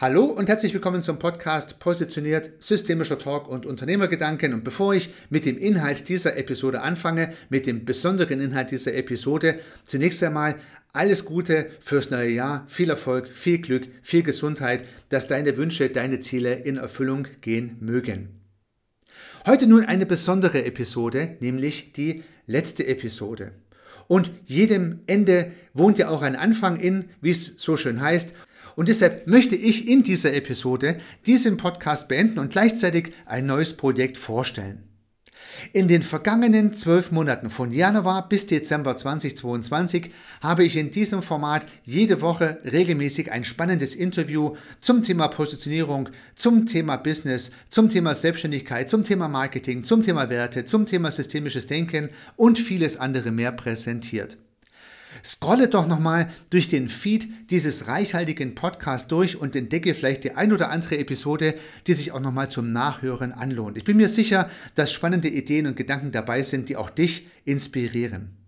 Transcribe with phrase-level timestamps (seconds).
[0.00, 4.54] Hallo und herzlich willkommen zum Podcast Positioniert Systemischer Talk und Unternehmergedanken.
[4.54, 9.58] Und bevor ich mit dem Inhalt dieser Episode anfange, mit dem besonderen Inhalt dieser Episode,
[9.82, 10.54] zunächst einmal
[10.92, 16.20] alles Gute fürs neue Jahr, viel Erfolg, viel Glück, viel Gesundheit, dass deine Wünsche, deine
[16.20, 18.28] Ziele in Erfüllung gehen mögen.
[19.46, 23.50] Heute nun eine besondere Episode, nämlich die letzte Episode.
[24.06, 28.34] Und jedem Ende wohnt ja auch ein Anfang in, wie es so schön heißt.
[28.78, 34.16] Und deshalb möchte ich in dieser Episode diesen Podcast beenden und gleichzeitig ein neues Projekt
[34.16, 34.84] vorstellen.
[35.72, 41.66] In den vergangenen zwölf Monaten von Januar bis Dezember 2022 habe ich in diesem Format
[41.82, 48.88] jede Woche regelmäßig ein spannendes Interview zum Thema Positionierung, zum Thema Business, zum Thema Selbstständigkeit,
[48.88, 54.38] zum Thema Marketing, zum Thema Werte, zum Thema systemisches Denken und vieles andere mehr präsentiert.
[55.24, 60.52] Scrolle doch nochmal durch den Feed dieses reichhaltigen Podcasts durch und entdecke vielleicht die ein
[60.52, 61.54] oder andere Episode,
[61.86, 63.76] die sich auch nochmal zum Nachhören anlohnt.
[63.76, 68.38] Ich bin mir sicher, dass spannende Ideen und Gedanken dabei sind, die auch dich inspirieren.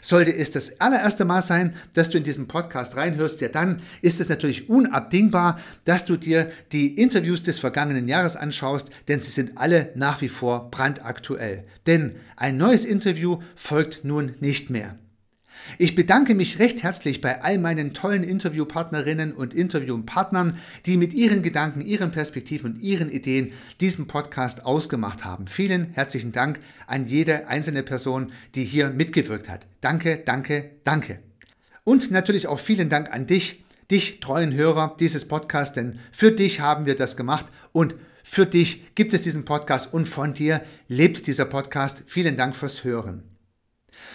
[0.00, 4.20] Sollte es das allererste Mal sein, dass du in diesen Podcast reinhörst, ja dann ist
[4.20, 9.56] es natürlich unabdingbar, dass du dir die Interviews des vergangenen Jahres anschaust, denn sie sind
[9.56, 11.64] alle nach wie vor brandaktuell.
[11.86, 14.98] Denn ein neues Interview folgt nun nicht mehr.
[15.78, 21.42] Ich bedanke mich recht herzlich bei all meinen tollen Interviewpartnerinnen und Interviewpartnern, die mit ihren
[21.42, 25.46] Gedanken, ihren Perspektiven und ihren Ideen diesen Podcast ausgemacht haben.
[25.46, 29.66] Vielen herzlichen Dank an jede einzelne Person, die hier mitgewirkt hat.
[29.80, 31.18] Danke, danke, danke.
[31.84, 36.60] Und natürlich auch vielen Dank an dich, dich treuen Hörer dieses Podcasts, denn für dich
[36.60, 41.26] haben wir das gemacht und für dich gibt es diesen Podcast und von dir lebt
[41.26, 42.04] dieser Podcast.
[42.06, 43.33] Vielen Dank fürs Hören.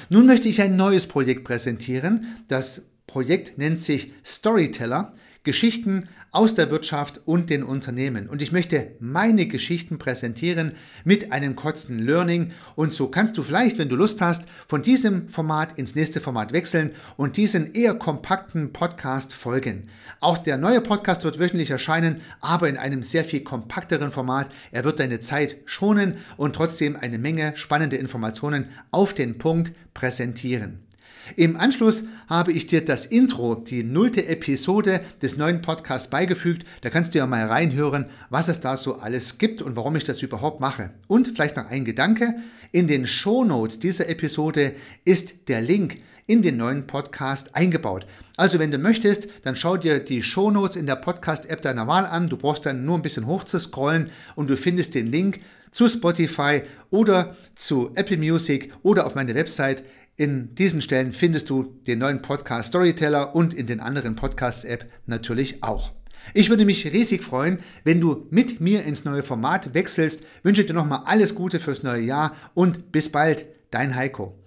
[0.10, 2.36] Nun möchte ich ein neues Projekt präsentieren.
[2.48, 8.30] Das Projekt nennt sich Storyteller, Geschichten aus der Wirtschaft und den Unternehmen.
[8.30, 12.52] Und ich möchte meine Geschichten präsentieren mit einem kurzen Learning.
[12.76, 16.54] Und so kannst du vielleicht, wenn du Lust hast, von diesem Format ins nächste Format
[16.54, 19.90] wechseln und diesen eher kompakten Podcast folgen.
[20.20, 24.52] Auch der neue Podcast wird wöchentlich erscheinen, aber in einem sehr viel kompakteren Format.
[24.72, 30.89] Er wird deine Zeit schonen und trotzdem eine Menge spannende Informationen auf den Punkt präsentieren.
[31.36, 36.66] Im Anschluss habe ich dir das Intro, die nullte Episode des neuen Podcasts beigefügt.
[36.82, 40.04] Da kannst du ja mal reinhören, was es da so alles gibt und warum ich
[40.04, 40.92] das überhaupt mache.
[41.08, 42.36] Und vielleicht noch ein Gedanke.
[42.72, 44.74] In den Shownotes dieser Episode
[45.06, 45.98] ist der Link
[46.28, 48.06] in den neuen Podcast eingebaut.
[48.38, 52.30] Also wenn du möchtest, dann schau dir die Shownotes in der Podcast-App deiner Wahl an.
[52.30, 55.40] Du brauchst dann nur ein bisschen hoch zu scrollen und du findest den Link
[55.72, 59.84] zu Spotify oder zu Apple Music oder auf meine Website
[60.20, 65.64] in diesen Stellen findest du den neuen Podcast Storyteller und in den anderen Podcasts-App natürlich
[65.64, 65.94] auch.
[66.34, 70.24] Ich würde mich riesig freuen, wenn du mit mir ins neue Format wechselst.
[70.44, 74.38] Wünsche dir nochmal alles Gute fürs neue Jahr und bis bald, dein Heiko.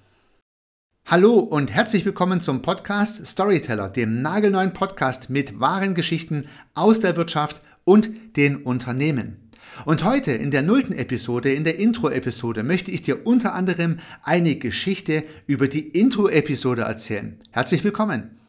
[1.07, 7.17] Hallo und herzlich willkommen zum Podcast Storyteller, dem nagelneuen Podcast mit wahren Geschichten aus der
[7.17, 9.51] Wirtschaft und den Unternehmen.
[9.85, 14.57] Und heute in der nullten Episode, in der Intro-Episode, möchte ich dir unter anderem eine
[14.57, 17.39] Geschichte über die Intro-Episode erzählen.
[17.51, 18.42] Herzlich willkommen!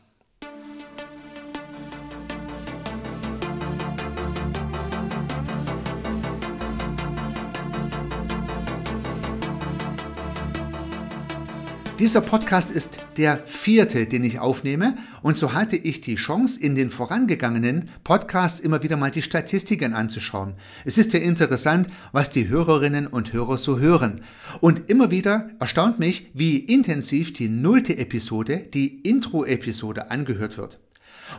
[11.99, 16.73] Dieser Podcast ist der vierte, den ich aufnehme und so hatte ich die Chance, in
[16.73, 20.55] den vorangegangenen Podcasts immer wieder mal die Statistiken anzuschauen.
[20.85, 24.21] Es ist ja interessant, was die Hörerinnen und Hörer so hören.
[24.59, 30.79] Und immer wieder erstaunt mich, wie intensiv die nullte Episode, die Intro-Episode angehört wird.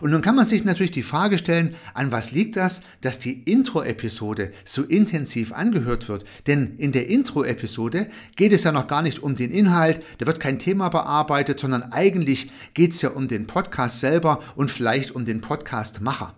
[0.00, 3.42] Und nun kann man sich natürlich die Frage stellen, an was liegt das, dass die
[3.42, 6.24] Intro-Episode so intensiv angehört wird?
[6.46, 10.40] Denn in der Intro-Episode geht es ja noch gar nicht um den Inhalt, da wird
[10.40, 15.24] kein Thema bearbeitet, sondern eigentlich geht es ja um den Podcast selber und vielleicht um
[15.24, 16.34] den Podcastmacher.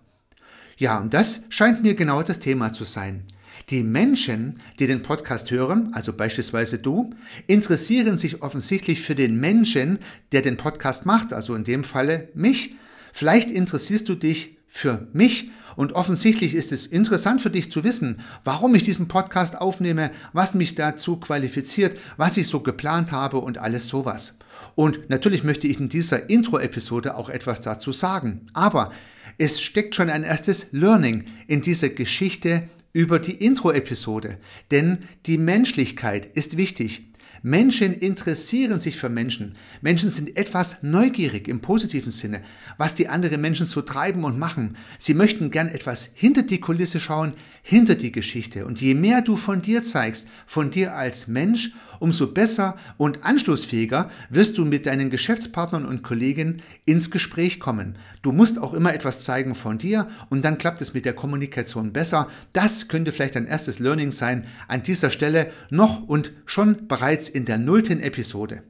[0.76, 3.25] Ja, und das scheint mir genau das Thema zu sein.
[3.70, 7.14] Die Menschen, die den Podcast hören, also beispielsweise du,
[7.46, 9.98] interessieren sich offensichtlich für den Menschen,
[10.32, 12.76] der den Podcast macht, also in dem Falle mich,
[13.16, 18.20] Vielleicht interessierst du dich für mich und offensichtlich ist es interessant für dich zu wissen,
[18.44, 23.56] warum ich diesen Podcast aufnehme, was mich dazu qualifiziert, was ich so geplant habe und
[23.56, 24.36] alles sowas.
[24.74, 28.42] Und natürlich möchte ich in dieser Intro-Episode auch etwas dazu sagen.
[28.52, 28.90] Aber
[29.38, 34.36] es steckt schon ein erstes Learning in dieser Geschichte über die Intro-Episode.
[34.70, 37.06] Denn die Menschlichkeit ist wichtig.
[37.46, 39.54] Menschen interessieren sich für Menschen.
[39.81, 42.43] Menschen sind etwas neugierig im positiven Sinne,
[42.76, 44.76] was die anderen Menschen so treiben und machen.
[44.98, 47.34] Sie möchten gern etwas hinter die Kulisse schauen,
[47.68, 48.64] hinter die Geschichte.
[48.64, 54.08] Und je mehr du von dir zeigst, von dir als Mensch, umso besser und anschlussfähiger
[54.30, 57.98] wirst du mit deinen Geschäftspartnern und Kollegen ins Gespräch kommen.
[58.22, 61.92] Du musst auch immer etwas zeigen von dir und dann klappt es mit der Kommunikation
[61.92, 62.28] besser.
[62.52, 67.46] Das könnte vielleicht ein erstes Learning sein an dieser Stelle noch und schon bereits in
[67.46, 68.62] der nullten Episode.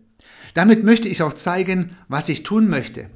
[0.54, 3.10] Damit möchte ich auch zeigen, was ich tun möchte.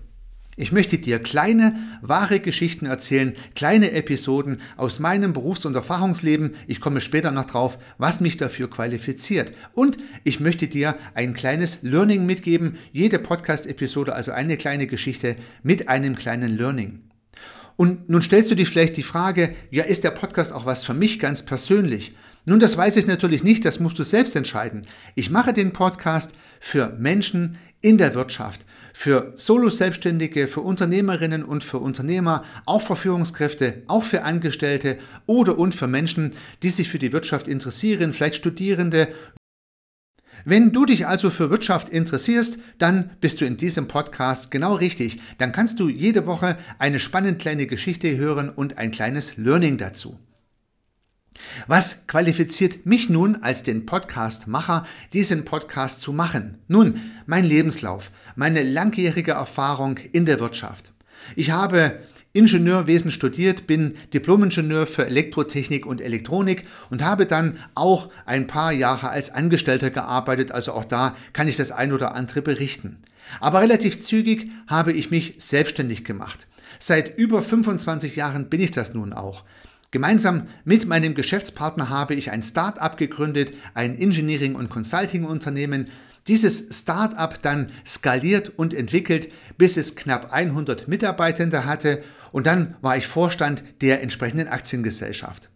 [0.61, 6.55] Ich möchte dir kleine, wahre Geschichten erzählen, kleine Episoden aus meinem Berufs- und Erfahrungsleben.
[6.67, 9.55] Ich komme später noch drauf, was mich dafür qualifiziert.
[9.73, 12.77] Und ich möchte dir ein kleines Learning mitgeben.
[12.93, 17.05] Jede Podcast-Episode, also eine kleine Geschichte mit einem kleinen Learning.
[17.77, 20.93] Und nun stellst du dich vielleicht die Frage, ja, ist der Podcast auch was für
[20.93, 22.15] mich ganz persönlich?
[22.45, 24.83] Nun, das weiß ich natürlich nicht, das musst du selbst entscheiden.
[25.15, 31.79] Ich mache den Podcast für Menschen in der Wirtschaft, für Solo-Selbstständige, für Unternehmerinnen und für
[31.79, 37.13] Unternehmer, auch für Führungskräfte, auch für Angestellte oder und für Menschen, die sich für die
[37.13, 39.09] Wirtschaft interessieren, vielleicht Studierende.
[40.45, 45.21] Wenn du dich also für Wirtschaft interessierst, dann bist du in diesem Podcast genau richtig.
[45.39, 50.19] Dann kannst du jede Woche eine spannend kleine Geschichte hören und ein kleines Learning dazu.
[51.67, 56.59] Was qualifiziert mich nun als den Podcast-Macher, diesen Podcast zu machen?
[56.69, 60.93] Nun, mein Lebenslauf, meine langjährige Erfahrung in der Wirtschaft.
[61.37, 62.01] Ich habe
[62.33, 69.11] Ingenieurwesen studiert, bin Diplomingenieur für Elektrotechnik und Elektronik und habe dann auch ein paar Jahre
[69.11, 72.99] als Angestellter gearbeitet, also auch da kann ich das ein oder andere berichten.
[73.41, 76.47] Aber relativ zügig habe ich mich selbstständig gemacht.
[76.79, 79.45] Seit über 25 Jahren bin ich das nun auch.
[79.93, 85.89] Gemeinsam mit meinem Geschäftspartner habe ich ein Start-up gegründet, ein Engineering- und Consulting-Unternehmen.
[86.29, 92.97] Dieses Start-up dann skaliert und entwickelt, bis es knapp 100 Mitarbeitende hatte und dann war
[92.97, 95.50] ich Vorstand der entsprechenden Aktiengesellschaft.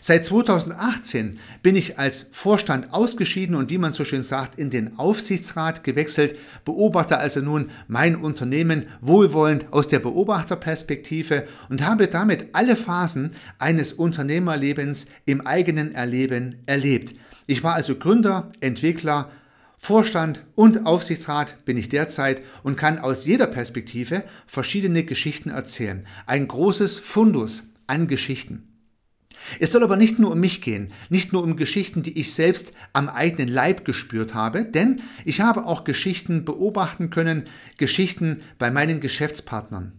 [0.00, 4.98] Seit 2018 bin ich als Vorstand ausgeschieden und wie man so schön sagt, in den
[4.98, 12.76] Aufsichtsrat gewechselt, beobachte also nun mein Unternehmen wohlwollend aus der Beobachterperspektive und habe damit alle
[12.76, 17.14] Phasen eines Unternehmerlebens im eigenen Erleben erlebt.
[17.46, 19.30] Ich war also Gründer, Entwickler,
[19.76, 26.06] Vorstand und Aufsichtsrat bin ich derzeit und kann aus jeder Perspektive verschiedene Geschichten erzählen.
[26.26, 28.73] Ein großes Fundus an Geschichten.
[29.60, 32.72] Es soll aber nicht nur um mich gehen, nicht nur um Geschichten, die ich selbst
[32.92, 37.44] am eigenen Leib gespürt habe, denn ich habe auch Geschichten beobachten können,
[37.76, 39.92] Geschichten bei meinen Geschäftspartnern.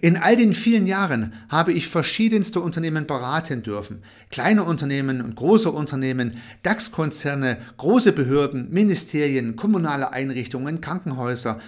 [0.00, 4.02] In all den vielen Jahren habe ich verschiedenste Unternehmen beraten dürfen.
[4.30, 11.60] Kleine Unternehmen und große Unternehmen, DAX-Konzerne, große Behörden, Ministerien, kommunale Einrichtungen, Krankenhäuser,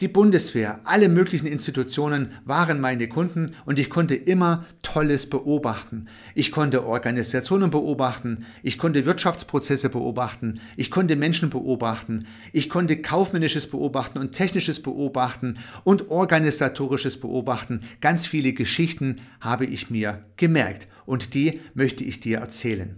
[0.00, 6.06] die Bundeswehr, alle möglichen Institutionen waren meine Kunden und ich konnte immer Tolles beobachten.
[6.36, 13.66] Ich konnte Organisationen beobachten, ich konnte Wirtschaftsprozesse beobachten, ich konnte Menschen beobachten, ich konnte kaufmännisches
[13.66, 17.82] beobachten und technisches beobachten und organisatorisches beobachten.
[18.00, 22.94] Ganz viele Geschichten habe ich mir gemerkt und die möchte ich dir erzählen.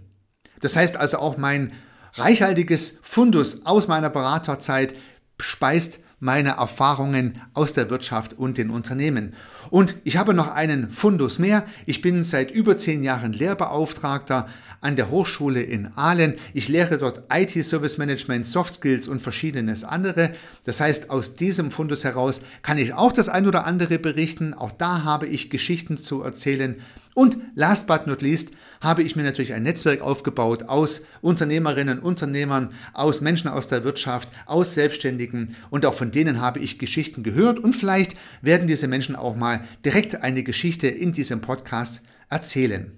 [0.59, 1.71] Das heißt also auch mein
[2.13, 4.93] reichhaltiges Fundus aus meiner Beraterzeit
[5.39, 9.33] speist meine Erfahrungen aus der Wirtschaft und den Unternehmen.
[9.71, 11.65] Und ich habe noch einen Fundus mehr.
[11.85, 14.47] Ich bin seit über zehn Jahren Lehrbeauftragter
[14.81, 16.35] an der Hochschule in Aalen.
[16.53, 20.33] Ich lehre dort IT Service Management, Soft Skills und verschiedenes andere.
[20.63, 24.53] Das heißt, aus diesem Fundus heraus kann ich auch das ein oder andere berichten.
[24.53, 26.79] Auch da habe ich Geschichten zu erzählen.
[27.15, 28.51] Und last but not least
[28.81, 34.27] habe ich mir natürlich ein Netzwerk aufgebaut aus Unternehmerinnen, Unternehmern, aus Menschen aus der Wirtschaft,
[34.45, 39.15] aus Selbstständigen und auch von denen habe ich Geschichten gehört und vielleicht werden diese Menschen
[39.15, 42.91] auch mal direkt eine Geschichte in diesem Podcast erzählen.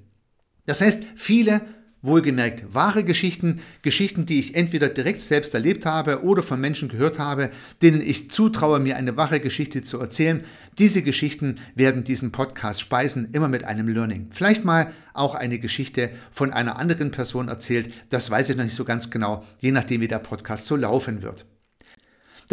[0.66, 1.62] Das heißt, viele
[2.04, 7.18] Wohlgemerkt wahre Geschichten, Geschichten, die ich entweder direkt selbst erlebt habe oder von Menschen gehört
[7.18, 7.50] habe,
[7.82, 10.44] denen ich zutraue, mir eine wahre Geschichte zu erzählen.
[10.78, 14.28] Diese Geschichten werden diesen Podcast speisen, immer mit einem Learning.
[14.32, 18.76] Vielleicht mal auch eine Geschichte von einer anderen Person erzählt, das weiß ich noch nicht
[18.76, 21.46] so ganz genau, je nachdem, wie der Podcast so laufen wird.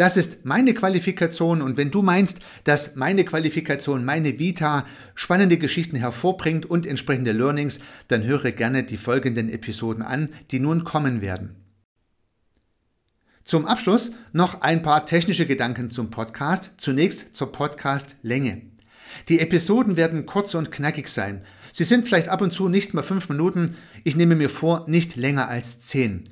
[0.01, 5.95] Das ist meine Qualifikation und wenn du meinst, dass meine Qualifikation, meine Vita spannende Geschichten
[5.95, 11.55] hervorbringt und entsprechende Learnings, dann höre gerne die folgenden Episoden an, die nun kommen werden.
[13.43, 16.73] Zum Abschluss noch ein paar technische Gedanken zum Podcast.
[16.77, 18.63] Zunächst zur Podcast-Länge.
[19.29, 21.45] Die Episoden werden kurz und knackig sein.
[21.73, 23.75] Sie sind vielleicht ab und zu nicht mehr fünf Minuten.
[24.03, 26.23] Ich nehme mir vor, nicht länger als zehn.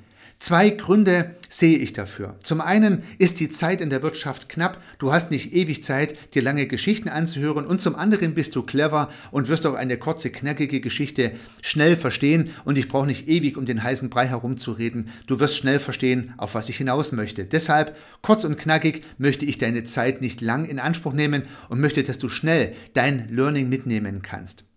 [0.41, 2.38] Zwei Gründe sehe ich dafür.
[2.41, 6.41] Zum einen ist die Zeit in der Wirtschaft knapp, du hast nicht ewig Zeit, dir
[6.41, 10.79] lange Geschichten anzuhören und zum anderen bist du clever und wirst auch eine kurze, knackige
[10.79, 15.10] Geschichte schnell verstehen und ich brauche nicht ewig um den heißen Brei herumzureden.
[15.27, 17.43] Du wirst schnell verstehen, auf was ich hinaus möchte.
[17.43, 22.01] Deshalb, kurz und knackig, möchte ich deine Zeit nicht lang in Anspruch nehmen und möchte,
[22.03, 24.68] dass du schnell dein Learning mitnehmen kannst.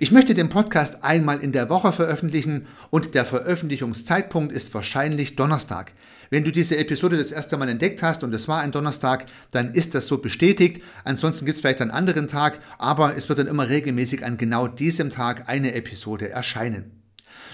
[0.00, 5.92] Ich möchte den Podcast einmal in der Woche veröffentlichen und der Veröffentlichungszeitpunkt ist wahrscheinlich Donnerstag.
[6.28, 9.74] Wenn du diese Episode das erste Mal entdeckt hast und es war ein Donnerstag, dann
[9.74, 10.82] ist das so bestätigt.
[11.04, 14.66] Ansonsten gibt es vielleicht einen anderen Tag, aber es wird dann immer regelmäßig an genau
[14.66, 16.95] diesem Tag eine Episode erscheinen.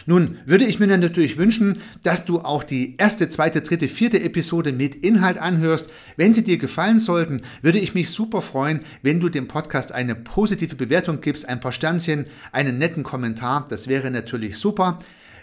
[0.06, 4.23] Nun würde ich mir dann natürlich wünschen, dass du auch die erste, zweite, dritte, vierte
[4.23, 5.90] Episode mit Inhalt anhörst.
[6.16, 10.14] Wenn sie dir gefallen sollten, würde ich mich super freuen, wenn du dem Podcast eine
[10.14, 13.66] positive Bewertung gibst, ein paar Sternchen, einen netten Kommentar.
[13.68, 14.99] Das wäre natürlich super.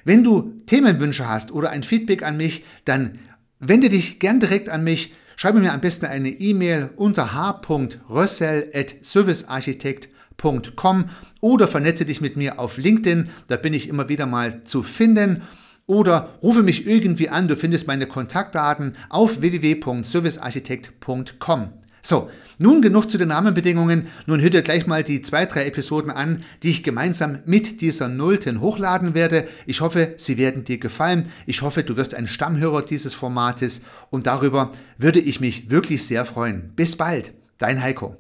[0.05, 3.19] Wenn du Themenwünsche hast oder ein Feedback an mich, dann
[3.59, 5.13] wende dich gern direkt an mich.
[5.35, 11.05] Schreibe mir am besten eine E-Mail unter h.rössel.servicearchitekt.com www.ecom
[11.41, 15.41] oder vernetze dich mit mir auf LinkedIn, da bin ich immer wieder mal zu finden.
[15.85, 21.69] Oder rufe mich irgendwie an, du findest meine Kontaktdaten auf www.servicearchitekt.com.
[22.01, 22.29] So,
[22.59, 24.07] nun genug zu den Rahmenbedingungen.
[24.25, 28.07] Nun hört ihr gleich mal die zwei, drei Episoden an, die ich gemeinsam mit dieser
[28.07, 29.47] Nullten hochladen werde.
[29.65, 31.29] Ich hoffe, sie werden dir gefallen.
[31.47, 33.81] Ich hoffe, du wirst ein Stammhörer dieses Formates
[34.11, 36.71] und darüber würde ich mich wirklich sehr freuen.
[36.75, 38.15] Bis bald, dein Heiko.